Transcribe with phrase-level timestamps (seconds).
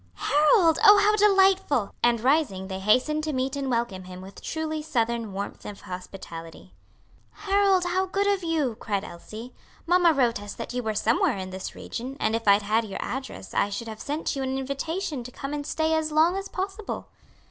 [0.15, 0.79] "Harold!
[0.83, 5.31] oh, how delightful!" And rising they hastened to meet and welcome him with truly Southern
[5.31, 6.73] warmth of hospitality.
[7.33, 7.83] "Harold!
[7.83, 9.53] how good of you!" cried Elsie.
[9.85, 12.97] "Mamma wrote us that you were somewhere in this region, and if I'd had your
[12.99, 16.49] address, I should have sent you an invitation to come and stay as long as
[16.49, 17.09] possible."